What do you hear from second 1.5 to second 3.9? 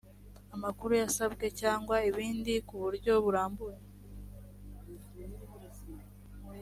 cyangwa ibindi kuburyo burambuye